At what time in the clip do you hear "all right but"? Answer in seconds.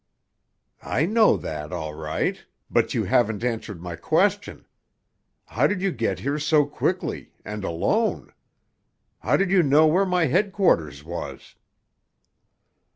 1.71-2.95